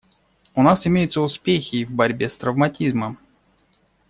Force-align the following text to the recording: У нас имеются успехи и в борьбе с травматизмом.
У 0.55 0.63
нас 0.63 0.87
имеются 0.87 1.21
успехи 1.21 1.75
и 1.75 1.85
в 1.85 1.91
борьбе 1.91 2.27
с 2.27 2.35
травматизмом. 2.35 3.19